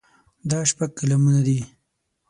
[0.49, 1.59] دا شپږ قلمونه دي.